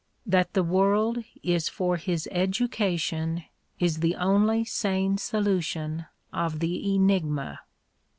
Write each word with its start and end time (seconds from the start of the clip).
That 0.25 0.53
the 0.53 0.63
world 0.63 1.23
is 1.43 1.69
for 1.69 1.97
his 1.97 2.27
education 2.31 3.43
is 3.79 3.99
the 3.99 4.15
only 4.15 4.65
sane 4.65 5.19
solution 5.19 6.07
of 6.33 6.57
the 6.57 6.95
enigma. 6.95 7.59